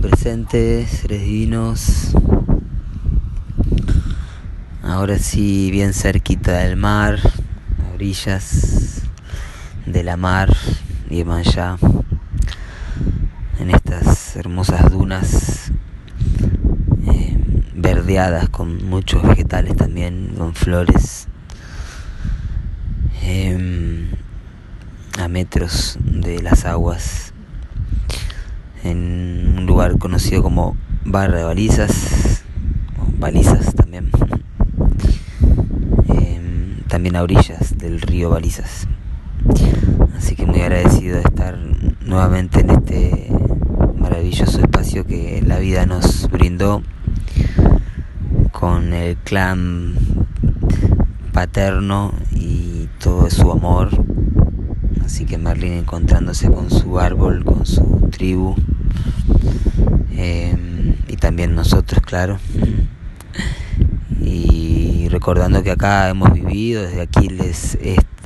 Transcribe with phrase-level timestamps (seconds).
[0.00, 2.12] presentes, seres divinos.
[4.82, 9.02] Ahora sí, bien cerquita del mar, a orillas
[9.86, 10.54] de la mar
[11.10, 11.76] y allá,
[13.58, 15.70] en estas hermosas dunas
[17.06, 17.38] eh,
[17.74, 21.26] verdeadas con muchos vegetales también, con flores.
[23.22, 24.08] Em,
[25.18, 27.29] a metros de las aguas
[28.84, 32.42] en un lugar conocido como Barra de Balizas,
[32.98, 34.10] o Balizas también,
[36.08, 38.86] em, también a orillas del río Balizas.
[40.16, 41.58] Así que muy agradecido de estar
[42.04, 43.28] nuevamente en este
[43.96, 46.82] maravilloso espacio que la vida nos brindó
[48.52, 49.94] con el clan
[51.32, 53.88] paterno y todo su amor.
[55.04, 58.54] Así que Merlin encontrándose con su árbol, con su tribu,
[60.12, 62.38] Em, y también nosotros, claro.
[64.20, 67.78] Y recordando que acá hemos vivido, desde aquí les,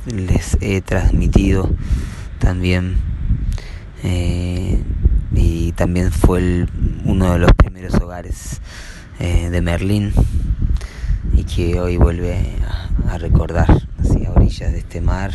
[0.05, 1.69] les he transmitido
[2.39, 2.97] también.
[4.03, 4.83] Eh,
[5.33, 6.65] y también fue
[7.05, 8.61] uno de los primeros hogares
[9.19, 10.13] eh, de Merlín
[11.33, 12.37] y que hoy vuelve
[13.07, 15.31] a, recordar, así a orillas de este mar,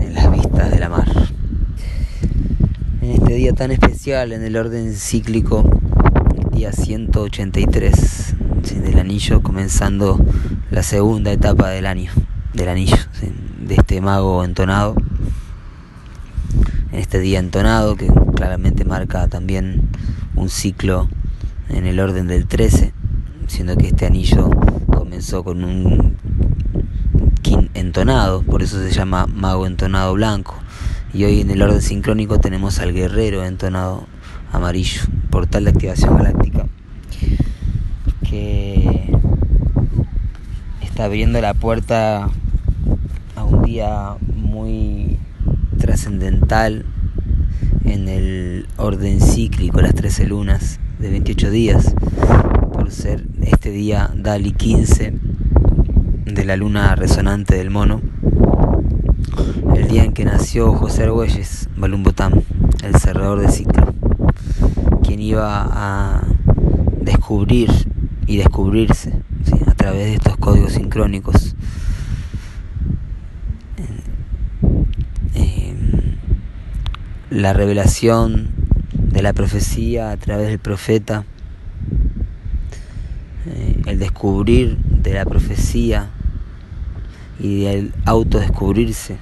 [0.00, 1.08] en las vistas de la mar
[3.32, 5.64] este día tan especial en el orden cíclico,
[6.52, 8.34] día 183
[8.84, 10.22] del anillo, comenzando
[10.70, 12.12] la segunda etapa del año,
[12.52, 12.98] del anillo,
[13.58, 14.96] de este mago entonado.
[16.92, 19.88] En este día entonado que claramente marca también
[20.34, 21.08] un ciclo
[21.70, 22.92] en el orden del 13,
[23.46, 24.50] siendo que este anillo
[24.88, 26.18] comenzó con un
[27.72, 30.61] entonado, por eso se llama mago entonado blanco
[31.14, 34.06] y hoy en el orden sincrónico tenemos al guerrero entonado
[34.50, 36.66] amarillo, portal de activación galáctica,
[38.28, 39.10] que
[40.80, 42.30] está abriendo la puerta
[43.36, 45.18] a un día muy
[45.78, 46.86] trascendental
[47.84, 51.94] en el orden cíclico, las 13 lunas de 28 días,
[52.72, 55.14] por ser este día Dali 15
[56.24, 58.11] de la luna resonante del mono
[59.74, 62.44] el día en que nació José Argüelles Balumbotán,
[62.84, 63.94] el cerrador de ciclo,
[65.02, 66.22] quien iba a
[67.00, 67.70] descubrir
[68.26, 69.12] y descubrirse
[69.66, 71.54] a través de estos códigos sincrónicos.
[75.34, 75.74] Eh,
[77.30, 78.50] la revelación
[78.92, 81.24] de la profecía a través del profeta,
[83.46, 86.10] eh, el descubrir de la profecía
[87.40, 89.18] y el autodescubrirse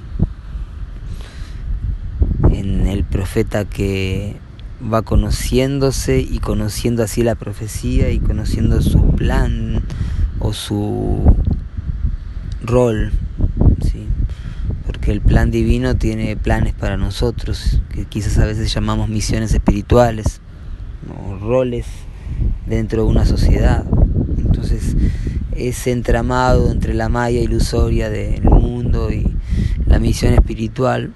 [2.90, 4.36] el profeta que
[4.80, 9.82] va conociéndose y conociendo así la profecía y conociendo su plan
[10.38, 11.36] o su
[12.62, 13.12] rol,
[13.82, 14.06] ¿sí?
[14.86, 20.40] porque el plan divino tiene planes para nosotros, que quizás a veces llamamos misiones espirituales
[21.08, 21.86] o roles
[22.66, 23.84] dentro de una sociedad.
[24.38, 24.96] Entonces,
[25.54, 29.36] ese entramado entre la malla ilusoria del mundo y
[29.86, 31.12] la misión espiritual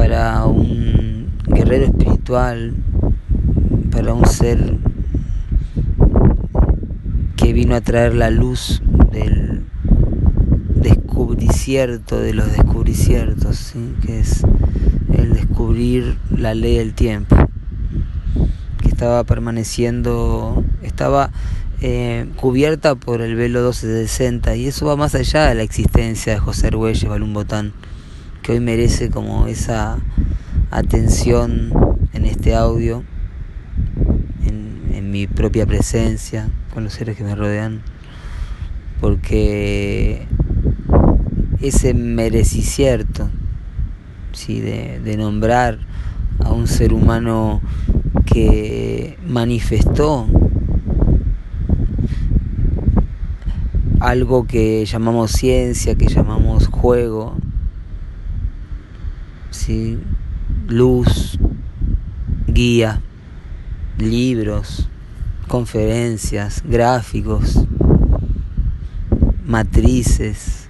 [0.00, 2.72] para un guerrero espiritual,
[3.90, 4.78] para un ser
[7.36, 8.80] que vino a traer la luz
[9.12, 9.62] del
[10.74, 14.42] descubricierto de los descubriciertos, que es
[15.12, 17.36] el descubrir la ley del tiempo,
[18.80, 21.30] que estaba permaneciendo, estaba
[21.82, 26.38] eh, cubierta por el velo 1260 y eso va más allá de la existencia de
[26.38, 27.74] José Argüelles Balún Botán
[28.50, 29.98] hoy merece como esa
[30.72, 31.72] atención
[32.12, 33.04] en este audio,
[34.44, 37.80] en, mi propia presencia, con los seres que me rodean,
[39.00, 40.26] porque
[41.60, 43.28] ese merecicierto
[44.32, 44.60] ¿sí?
[44.60, 45.78] de nombrar
[46.38, 47.60] a un ser humano
[48.24, 50.26] que manifestó
[54.00, 57.36] algo que llamamos ciencia, que llamamos juego,
[60.68, 61.38] luz,
[62.46, 63.00] guía,
[63.98, 64.88] libros,
[65.48, 67.66] conferencias, gráficos,
[69.44, 70.68] matrices,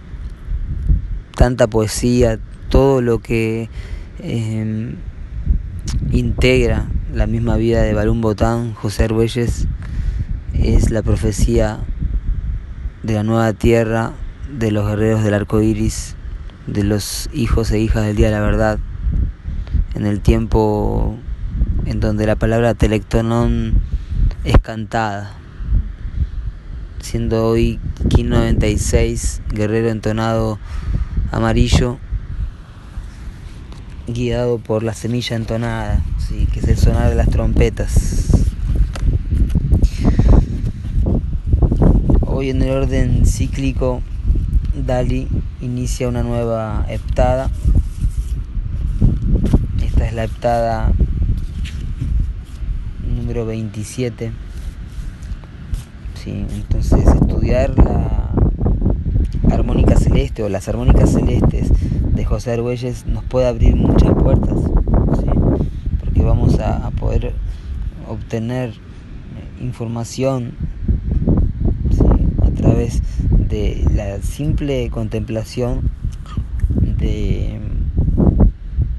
[1.37, 2.39] tanta poesía,
[2.69, 3.69] todo lo que
[4.21, 4.97] em,
[6.13, 9.67] integra la misma vida de Balún Botán, José Argüelles,
[10.55, 11.81] es la profecía
[13.03, 14.13] de la nueva tierra,
[14.59, 16.17] de los guerreros del arco iris,
[16.73, 18.79] de los hijos e hijas del día de la verdad,
[19.95, 21.17] en el tiempo
[21.87, 23.75] en donde la palabra telectonón
[24.45, 25.33] es cantada,
[27.01, 30.59] siendo hoy King 96, guerrero entonado
[31.33, 31.99] amarillo,
[34.07, 36.47] guiado por la semilla entonada, ¿sí?
[36.53, 38.29] que es el sonar de las trompetas.
[42.21, 44.03] Hoy en el orden cíclico,
[44.75, 45.29] Dali
[45.61, 47.51] inicia una nueva heptada.
[49.85, 50.93] Esta es la heptada
[53.17, 54.33] número 27.
[56.23, 58.31] Sí, entonces estudiar la
[59.51, 61.71] armónica celeste o las armónicas celestes
[62.15, 64.59] de José Argüelles nos puede abrir muchas puertas,
[66.01, 67.33] porque vamos a, poder
[68.07, 68.75] obtener
[69.61, 70.53] información
[72.81, 75.91] de la simple contemplación
[76.99, 77.59] de,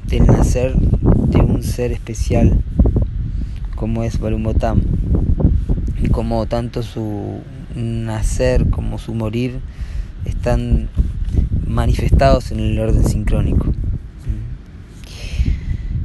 [0.07, 2.61] del nacer de un ser especial
[3.75, 4.81] como es Balumotam
[6.03, 7.39] y como tanto su
[7.75, 9.59] nacer como su morir
[10.25, 10.89] están
[11.65, 13.73] manifestados en el orden sincrónico.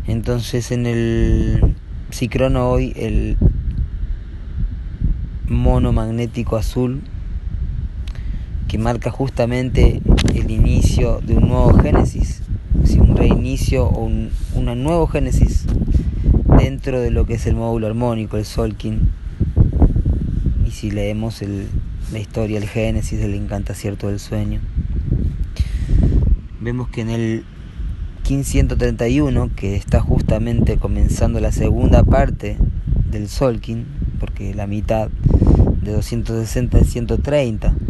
[0.07, 1.75] Entonces en el
[2.11, 3.37] sincrono hoy el
[5.49, 7.03] mono magnético azul
[8.69, 10.01] que marca justamente
[10.35, 12.43] el inicio de un nuevo génesis,
[12.99, 14.31] un reinicio o un,
[14.83, 15.65] nuevo génesis
[16.59, 19.11] dentro de lo que es el módulo armónico, el Solkin.
[20.67, 21.43] Y si leemos
[22.13, 24.61] la historia, el génesis del encantacierto del sueño,
[26.61, 27.45] vemos que en el
[28.29, 32.59] 1531, que está justamente comenzando la segunda parte
[33.11, 33.87] del Solkin,
[34.19, 35.09] porque la mitad
[35.83, 37.86] de 260 es 130, entonces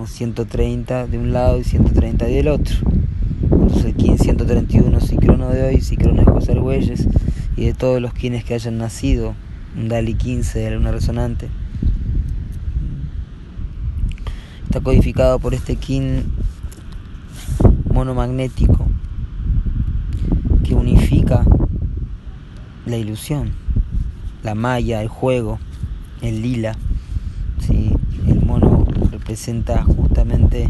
[0.00, 2.74] tenemos 130 de un lado y 130 del otro.
[3.42, 7.06] Entonces el 1531 Cicrono de hoy, Cicrono de José Argüelles
[7.54, 9.34] y de todos los quienes que hayan nacido,
[9.76, 11.48] un DALI 15 de la luna resonante,
[14.64, 16.32] está codificado por este kin
[17.92, 18.86] monomagnético
[20.64, 21.44] que unifica
[22.86, 23.52] la ilusión,
[24.42, 25.58] la malla, el juego,
[26.22, 26.76] el lila.
[29.30, 30.68] Representa justamente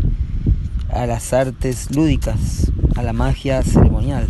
[0.91, 4.27] a las artes lúdicas, a la magia ceremonial,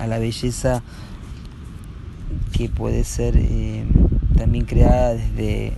[0.00, 0.82] a la belleza
[2.52, 3.84] que puede ser eh,
[4.36, 5.74] también creada desde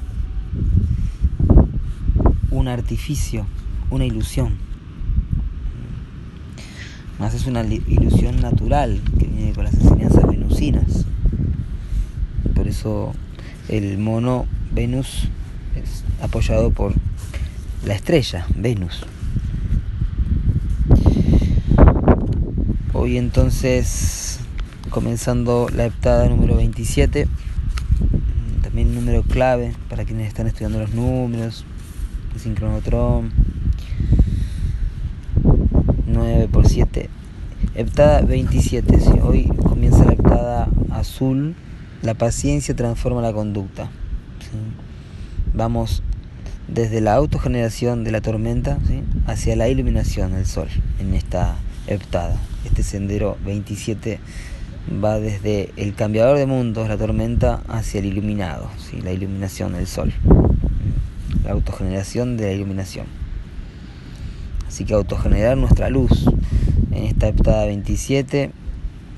[2.50, 3.46] un artificio,
[3.90, 4.56] una ilusión.
[7.18, 11.04] Más es una ilusión natural que viene con las enseñanzas venusinas.
[12.54, 13.12] Por eso
[13.68, 15.28] el mono Venus
[15.76, 16.94] es apoyado por
[17.84, 19.04] la estrella, Venus.
[22.92, 24.40] Hoy entonces,
[24.90, 27.26] comenzando la heptada número 27,
[28.62, 31.64] también número clave para quienes están estudiando los números,
[32.36, 33.32] sincronotron
[36.06, 37.10] 9 por 7
[37.74, 41.54] heptada 27 hoy comienza la heptada azul.
[42.02, 43.90] La paciencia transforma la conducta
[45.54, 46.02] vamos
[46.68, 48.78] desde la autogeneración de la tormenta
[49.26, 50.68] hacia la iluminación del sol
[51.00, 51.56] en esta
[51.86, 54.20] heptada este sendero 27
[55.02, 58.70] va desde el cambiador de mundos, la tormenta, hacia el iluminado,
[59.02, 60.12] la iluminación del sol
[61.44, 63.06] la autogeneración de la iluminación.
[64.66, 66.26] Así que autogenerar nuestra luz
[66.90, 68.50] en esta heptada 27,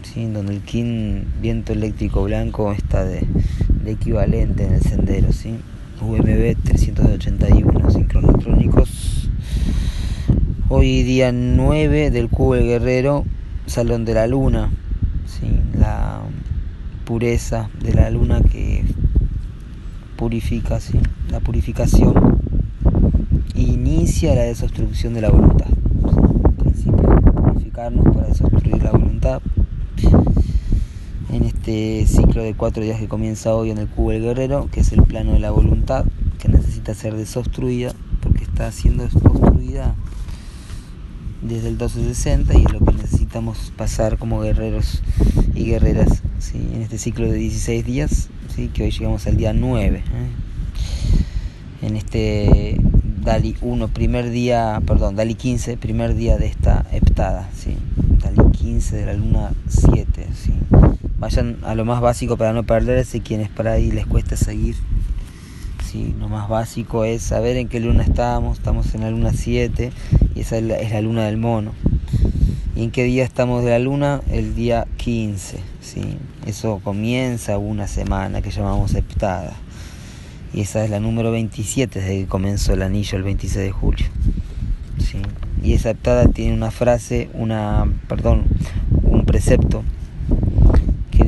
[0.02, 0.26] ¿sí?
[0.26, 3.26] donde el kin viento eléctrico blanco está de,
[3.86, 5.56] equivalente en el sendero, ¿sí?
[6.02, 9.28] UMB 381 sincronotrónicos.
[10.70, 13.26] Hoy día 9 del cubo del guerrero,
[13.66, 14.70] salón de la luna,
[15.26, 15.46] ¿sí?
[15.78, 16.22] la
[17.04, 18.82] pureza de la luna que
[20.16, 20.98] purifica, ¿sí?
[21.30, 22.40] la purificación
[23.54, 25.68] inicia la desobstrucción de la voluntad.
[25.68, 29.42] En principio, purificarnos para desobstruir la voluntad.
[31.32, 34.80] En este ciclo de cuatro días que comienza hoy en el cubo del guerrero, que
[34.80, 36.04] es el plano de la voluntad,
[36.40, 39.94] que necesita ser desobstruida porque está siendo desobstruida
[41.40, 45.02] desde el 1260 y es lo que necesitamos pasar como guerreros
[45.54, 46.22] y guerreras
[46.52, 48.68] en este ciclo de 16 días, ¿sí?
[48.68, 49.98] que hoy llegamos al día 9.
[49.98, 51.86] ¿eh?
[51.86, 52.80] En este
[53.22, 57.76] Dali 1, primer día, perdón, Dali 15, primer día de esta heptada, ¿sí?
[58.18, 60.52] Dali 15 de la luna 7, ¿sí?
[61.20, 64.74] Vayan a lo más básico para no perderse, quienes para ahí les cuesta seguir.
[65.84, 66.14] ¿sí?
[66.18, 69.92] Lo más básico es saber en qué luna estamos, estamos en la luna 7
[70.34, 71.72] y esa es la, es la luna del mono
[72.74, 74.22] ¿Y en qué día estamos de la luna?
[74.30, 75.58] El día 15.
[75.82, 76.00] ¿sí?
[76.46, 79.52] Eso comienza una semana que llamamos septada.
[80.54, 84.06] Y esa es la número 27 desde que comenzó el anillo el 26 de julio.
[84.96, 85.18] ¿sí?
[85.62, 88.44] Y esa septada tiene una frase, una, perdón,
[89.02, 89.84] un precepto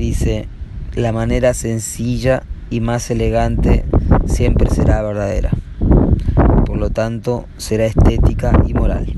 [0.03, 0.49] dice,
[0.97, 3.85] la manera sencilla y más elegante
[4.27, 5.53] siempre será verdadera.
[6.67, 9.15] Por lo tanto, será estética y moral.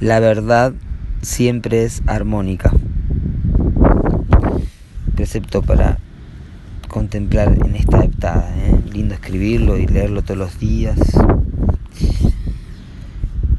[0.00, 0.72] La verdad
[1.20, 2.72] siempre es armónica.
[5.14, 5.98] Precepto para
[6.88, 8.48] contemplar en esta adaptada.
[8.56, 8.80] ¿eh?
[8.90, 10.98] Lindo escribirlo y leerlo todos los días.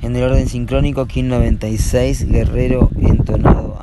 [0.01, 3.77] En el orden sincrónico, King 96, Guerrero entonado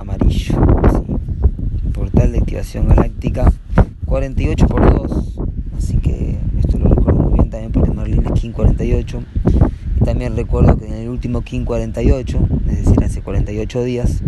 [1.92, 3.52] Portal de activación galáctica
[4.06, 5.38] 48 por 2.
[5.78, 9.22] Así que esto lo recuerdo muy bien también porque Merlin es King 48.
[10.00, 14.22] Y también recuerdo que en el último King 48, es decir, hace 48 días,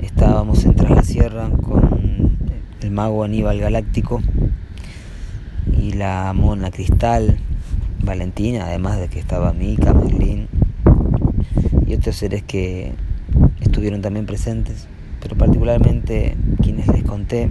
[0.00, 2.36] estábamos en Tras la Sierra con
[2.80, 4.22] el mago Aníbal Galáctico
[5.76, 7.38] y la mona Cristal
[8.02, 10.48] Valentina, además de que estaba Mika, Merlin
[11.86, 12.92] y otros seres que
[13.60, 14.88] estuvieron también presentes,
[15.40, 17.48] particularmente quienes les conté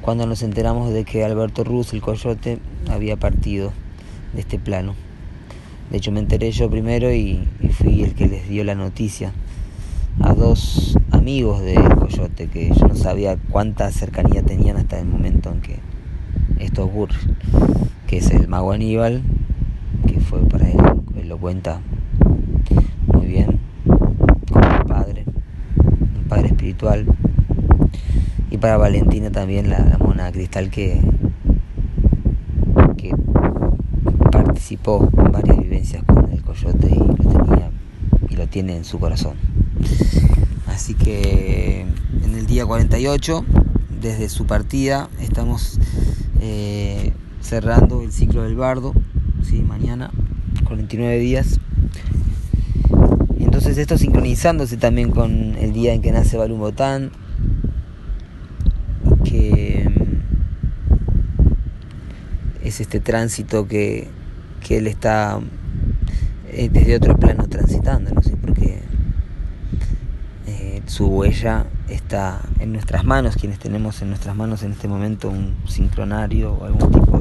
[0.00, 2.58] cuando nos enteramos de que Alberto Ruz, el coyote,
[2.90, 3.72] había partido
[4.32, 4.94] de este plano.
[5.90, 9.32] De hecho me enteré yo primero y, fui el que les dio la noticia
[10.20, 15.50] a dos amigos del coyote que yo no sabía cuánta cercanía tenían hasta el momento
[15.50, 15.78] en que
[16.58, 17.18] esto ocurre,
[18.06, 19.20] que es el mago Aníbal,
[20.06, 20.78] que fue para él,
[21.20, 21.82] él lo cuenta
[23.20, 25.24] bien, como un padre,
[25.76, 26.50] un padre
[28.50, 31.00] Y para Valentina también la, mona cristal que,
[32.96, 33.14] que
[34.30, 37.70] participó en varias vivencias con el coyote y lo tenía
[38.28, 39.36] y lo tiene en su corazón.
[40.66, 41.86] Así que
[42.24, 43.44] en el día 48,
[44.00, 45.78] desde su partida, estamos
[46.40, 48.92] eh, cerrando el ciclo del bardo,
[49.42, 49.62] ¿sí?
[49.62, 50.10] mañana,
[50.64, 51.60] 49 días,
[53.54, 57.12] entonces esto sincronizándose también con el día en que nace Balum Botán,
[59.22, 60.16] que mm,
[62.66, 64.08] es este tránsito que,
[64.70, 65.38] él está
[66.50, 68.80] eh, desde otro plano transitando, no sé, porque
[70.48, 75.28] eh, su huella está en nuestras manos, quienes tenemos en nuestras manos en este momento
[75.28, 77.20] un sincronario o algún tipo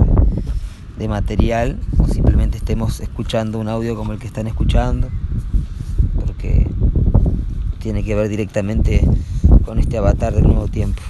[0.98, 5.10] de, material, o simplemente estemos escuchando un audio como el que están escuchando.
[5.10, 5.23] que
[7.84, 9.06] tiene que ver directamente
[9.66, 11.02] con este avatar del nuevo tiempo.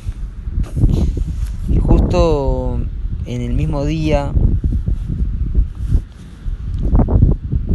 [1.69, 2.81] Y justo
[3.27, 4.33] en el mismo día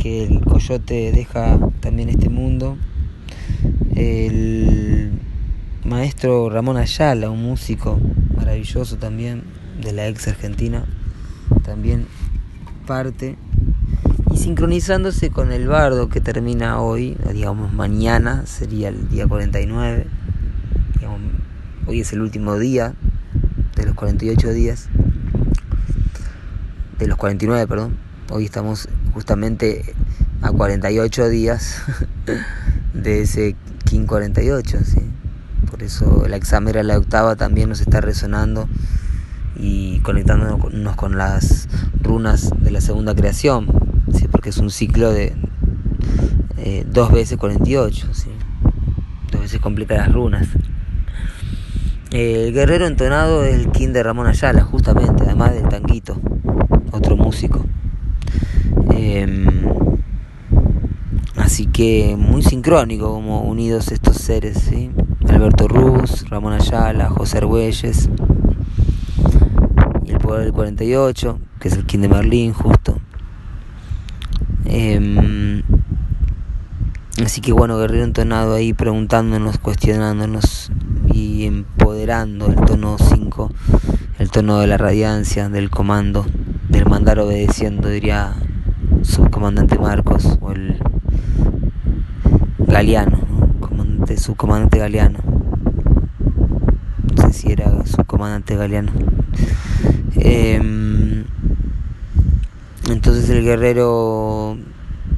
[0.00, 2.76] que el coyote deja también este mundo,
[3.94, 5.12] el
[5.84, 8.00] maestro Ramón Ayala, un músico
[8.36, 9.44] maravilloso también
[9.80, 10.84] de la ex Argentina,
[11.62, 12.08] también
[12.84, 13.36] parte
[14.38, 20.06] sincronizándose con el bardo que termina hoy, digamos mañana sería el día 49,
[21.86, 22.94] hoy es el último día
[23.74, 24.88] de los 48 días,
[26.98, 27.96] de los 49, perdón,
[28.30, 29.94] hoy estamos justamente
[30.40, 31.82] a 48 días
[32.94, 35.00] de ese King 48, ¿sí?
[35.68, 38.68] por eso el examen a la octava también nos está resonando
[39.56, 41.68] y conectándonos con las
[42.02, 43.87] runas de la segunda creación
[44.30, 45.34] porque es un ciclo de
[46.58, 48.30] eh, dos veces 48, ¿sí?
[49.30, 50.48] dos veces complica las runas.
[52.10, 56.20] el guerrero entonado es el king de Ramón Ayala, justamente, además del tanguito,
[56.92, 57.64] otro músico.
[58.90, 59.46] Em,
[61.36, 64.90] así que muy sincrónico como unidos estos seres, ¿sí?
[65.28, 68.08] Alberto Ruz, Ramón Ayala, José Argüelles,
[70.04, 72.97] y el poder del 48, que es el king de Merlín, justo.
[74.80, 75.64] Em,
[77.20, 80.70] así que bueno, Guerrero entonado ahí preguntándonos, cuestionándonos
[81.12, 83.50] y empoderando el tono 5,
[84.20, 86.26] el tono de la radiancia, del comando,
[86.68, 88.34] del mandar obedeciendo, diría
[89.02, 90.80] subcomandante Marcos o el
[92.58, 93.18] Galeano,
[93.58, 95.18] comandante, subcomandante Galeano.
[97.16, 98.92] No sé si era subcomandante Galeano.
[100.14, 101.24] Em,
[102.92, 104.56] entonces el guerrero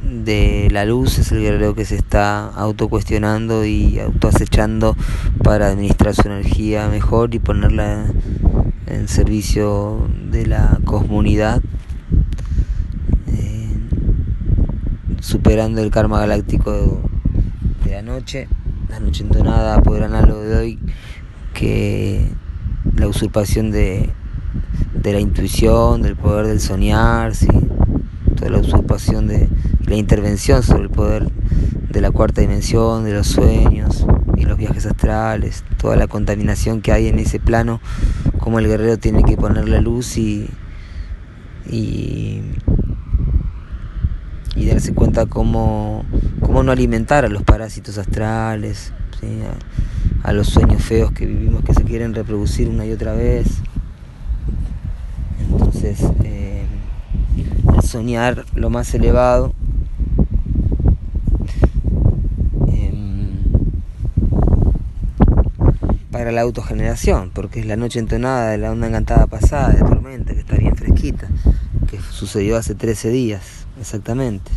[0.02, 4.96] de la luz es el guerrero que se está autocuestionando y autoacechando
[5.42, 8.06] para administrar su energía mejor y ponerla
[8.86, 11.62] en servicio de la comunidad.
[15.20, 17.02] superando el karma galáctico
[17.84, 18.48] de, la noche,
[18.88, 20.78] la noche entonada podrán algo de hoy,
[21.54, 22.26] que
[22.96, 24.10] la usurpación de,
[24.94, 27.49] de la intuición, del poder del soñar, ¿sí?
[28.37, 29.49] toda la usurpación de
[29.87, 31.30] la intervención sobre el poder
[31.90, 34.06] de la cuarta dimensión, de los sueños
[34.37, 37.80] y los viajes astrales, toda la contaminación que hay en ese plano,
[38.38, 40.49] como el guerrero tiene que poner la luz y,
[41.68, 42.42] y,
[44.66, 46.04] darse cuenta cómo,
[46.40, 48.92] cómo, no alimentar a los parásitos astrales,
[50.23, 53.49] a, los sueños feos que vivimos que se quieren reproducir una y otra vez.
[55.90, 56.66] Entonces, eh,
[57.82, 59.52] soñar lo más elevado
[66.12, 70.32] para la autogeneración, porque es la noche entonada de la onda encantada pasada, de tormenta,
[70.32, 71.28] que está bien fresquita,
[71.88, 74.52] que sucedió hace 13 días, exactamente.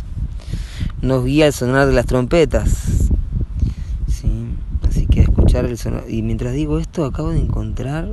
[1.02, 3.08] Nos guía el sonar de las trompetas,
[4.08, 4.46] ¿sí?
[4.88, 6.04] así que escuchar el sonar.
[6.08, 8.12] Y mientras digo esto, acabo de encontrar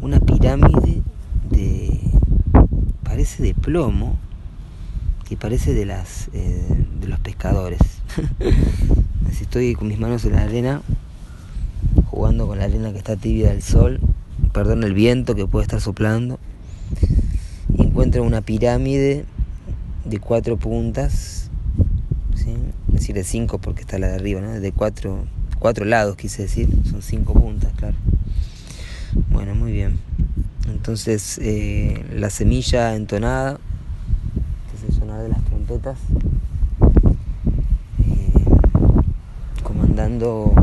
[0.00, 1.17] una pirámide de.
[3.18, 4.16] Parece de plomo,
[5.28, 6.68] que parece de, las, eh,
[7.00, 7.80] de los pescadores.
[9.28, 10.82] Así estoy con mis manos en la arena
[12.06, 13.98] jugando con la arena que está tibia del sol,
[14.52, 16.38] perdón, el viento que puede estar soplando,
[17.76, 19.24] encuentro una pirámide
[20.04, 21.50] de cuatro puntas,
[22.86, 24.60] decir, de cinco porque está la de arriba, ¿no?
[24.60, 25.24] de cuatro,
[25.58, 27.96] cuatro lados quise decir, son cinco puntas, claro.
[29.28, 30.07] Bueno, muy bien.
[30.78, 33.58] Entonces, eh, la semilla entonada,
[34.70, 35.98] que es el sonar de las trompetas,
[38.00, 38.44] eh,
[39.62, 40.54] comandando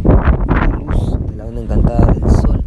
[1.66, 2.64] encantada del sol.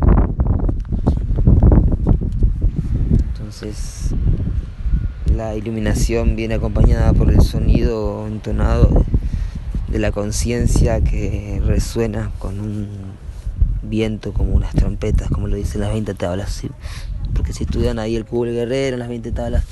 [3.33, 4.15] Entonces
[5.35, 9.05] la iluminación viene acompañada por el sonido entonado
[9.89, 12.89] de la conciencia que resuena con un
[13.83, 16.63] viento como unas trompetas, como lo dicen las 20 tablas.
[17.35, 19.64] Porque si estudian ahí el cubo del guerrero, las 20 tablas,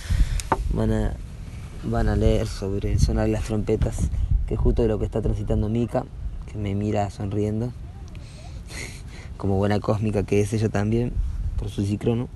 [0.73, 1.13] van a,
[1.85, 4.11] van a leer sobre sonar las trompetas,
[4.47, 6.05] que es justo de lo que está transitando Mika,
[6.51, 7.73] que me mira sonriendo
[9.37, 11.13] como buena cósmica que es ella también,
[11.59, 12.29] por su cicrono,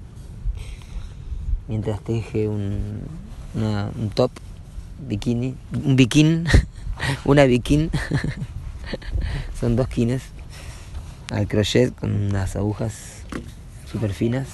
[1.69, 3.03] mientras teje un,
[3.55, 4.31] un top,
[5.07, 5.55] bikini,
[5.85, 6.47] un bikin,
[7.25, 7.91] una bikin,
[9.61, 10.23] son dos kines
[11.31, 13.23] al crochet con unas agujas
[13.91, 14.49] super finas.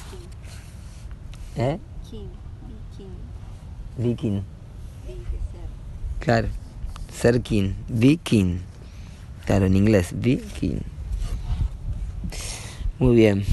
[1.57, 1.79] ¿Eh?
[3.97, 4.43] Viking.
[6.21, 6.49] Claro,
[7.11, 8.61] Serkin, Viking.
[9.47, 10.81] Claro, en inglés, Viking.
[12.99, 13.45] Muy bien.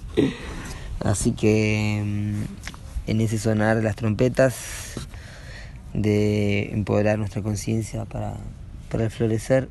[1.00, 4.94] Así que mm, en ese sonar las trompetas
[5.94, 8.34] de empoderar nuestra conciencia para,
[8.90, 9.68] para el florecer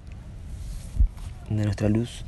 [1.49, 2.23] de nuestra luz.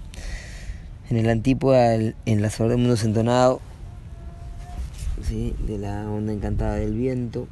[1.10, 3.62] En el antípoda, en la flor del mundo entonado,
[5.18, 7.48] de la onda encantada del viento.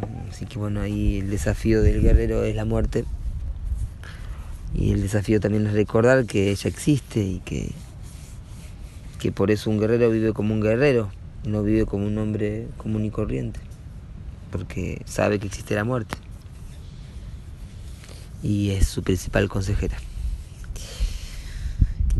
[0.00, 3.04] Mm, así que bueno, ahí el desafío del guerrero es la muerte.
[4.74, 7.72] Y el desafío también es recordar que ella existe y que,
[9.18, 11.10] que por eso un guerrero vive como un guerrero,
[11.44, 13.58] no vive como un hombre común y corriente,
[14.52, 16.16] porque sabe que existe la muerte.
[18.42, 19.96] Y es su principal consejera.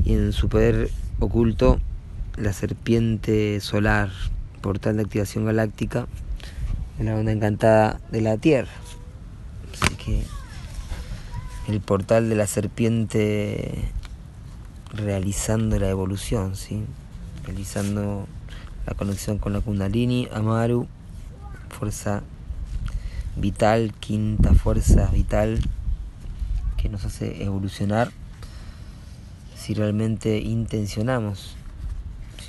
[0.04, 1.80] Y en su poder oculto,
[2.36, 4.10] la serpiente solar,
[4.60, 6.06] portal de activación galáctica,
[6.98, 8.70] en la onda encantada de la Tierra.
[9.72, 10.22] Así que
[11.68, 13.92] el portal de la serpiente
[14.92, 16.84] realizando la evolución, ¿sí?
[17.44, 18.26] realizando
[18.86, 20.86] la conexión con la Kundalini, Amaru,
[21.68, 22.22] fuerza
[23.36, 25.60] vital, quinta fuerza vital
[26.76, 28.10] que nos hace evolucionar
[29.56, 31.56] si realmente intencionamos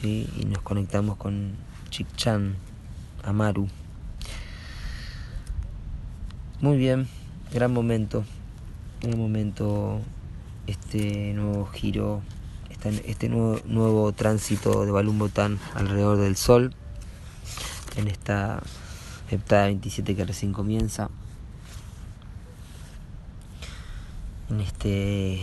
[0.03, 1.55] y nos conectamos con
[1.89, 2.55] Chikchan,
[3.23, 3.67] Amaru.
[6.59, 7.07] Muy bien,
[7.51, 8.23] gran momento
[9.01, 9.99] en un momento
[10.67, 12.21] este nuevo giro,
[13.05, 16.73] este nuevo, nuevo tránsito de Balún Botán alrededor del Sol,
[17.95, 18.61] en esta
[19.29, 21.09] heptada 27 que recién comienza,
[24.49, 25.41] en este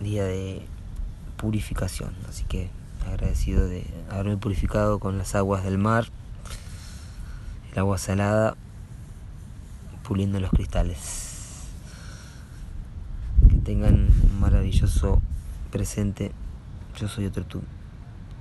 [0.00, 0.62] día de
[1.36, 2.14] purificación.
[2.28, 2.68] Así que
[3.06, 6.06] agradecido de haberme purificado con las aguas del mar,
[7.72, 8.56] el agua salada,
[10.02, 11.28] puliendo los cristales
[13.68, 15.20] tengan un maravilloso
[15.70, 16.32] presente.
[16.98, 17.60] Yo soy otro tú.